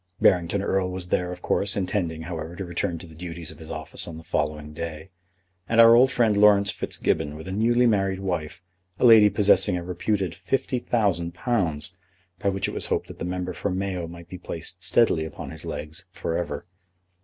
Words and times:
Barrington 0.19 0.63
Erle 0.63 0.89
was 0.89 1.09
there, 1.09 1.31
of 1.31 1.43
course, 1.43 1.75
intending, 1.77 2.23
however, 2.23 2.55
to 2.55 2.65
return 2.65 2.97
to 2.97 3.05
the 3.05 3.13
duties 3.13 3.51
of 3.51 3.59
his 3.59 3.69
office 3.69 4.07
on 4.07 4.17
the 4.17 4.23
following 4.23 4.73
day, 4.73 5.11
and 5.69 5.79
our 5.79 5.93
old 5.93 6.11
friend 6.11 6.35
Laurence 6.35 6.71
Fitzgibbon 6.71 7.35
with 7.35 7.47
a 7.47 7.51
newly 7.51 7.85
married 7.85 8.19
wife, 8.19 8.63
a 8.97 9.05
lady 9.05 9.29
possessing 9.29 9.77
a 9.77 9.83
reputed 9.83 10.33
fifty 10.33 10.79
thousand 10.79 11.35
pounds, 11.35 11.99
by 12.39 12.49
which 12.49 12.67
it 12.67 12.73
was 12.73 12.87
hoped 12.87 13.09
that 13.09 13.19
the 13.19 13.25
member 13.25 13.53
for 13.53 13.69
Mayo 13.69 14.07
might 14.07 14.27
be 14.27 14.39
placed 14.39 14.83
steadily 14.83 15.23
upon 15.23 15.51
his 15.51 15.65
legs 15.65 16.05
for 16.11 16.35
ever. 16.35 16.65